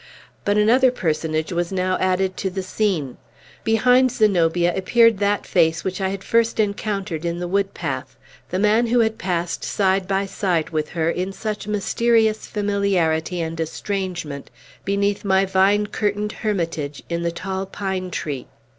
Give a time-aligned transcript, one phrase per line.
[0.45, 3.17] But another personage was now added to the scene.
[3.63, 8.15] Behind Zenobia appeared that face which I had first encountered in the wood path;
[8.49, 13.59] the man who had passed, side by side with her, in such mysterious familiarity and
[13.59, 14.49] estrangement,
[14.85, 18.47] beneath my vine curtained hermitage in the tall pine tree.